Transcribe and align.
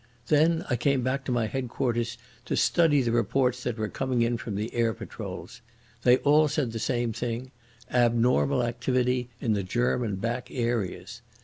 Then 0.29 0.65
I 0.67 0.77
came 0.77 1.03
back 1.03 1.25
to 1.25 1.31
my 1.31 1.45
headquarters 1.45 2.17
to 2.45 2.55
study 2.57 3.03
the 3.03 3.11
reports 3.11 3.61
that 3.61 3.77
were 3.77 3.87
coming 3.87 4.23
in 4.23 4.35
from 4.39 4.55
the 4.55 4.73
air 4.73 4.95
patrols. 4.95 5.61
They 6.01 6.17
all 6.17 6.47
said 6.47 6.71
the 6.71 6.79
same 6.79 7.13
thing—abnormal 7.13 8.63
activity 8.63 9.29
in 9.39 9.53
the 9.53 9.61
German 9.61 10.15
back 10.15 10.49
areas. 10.49 11.21